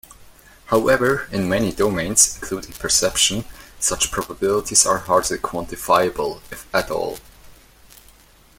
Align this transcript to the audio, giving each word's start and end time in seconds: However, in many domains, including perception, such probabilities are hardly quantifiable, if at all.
However, 0.65 1.27
in 1.31 1.47
many 1.47 1.71
domains, 1.71 2.37
including 2.41 2.71
perception, 2.73 3.45
such 3.79 4.09
probabilities 4.09 4.83
are 4.83 4.97
hardly 4.97 5.37
quantifiable, 5.37 6.41
if 6.49 6.65
at 6.73 6.89
all. 6.89 7.19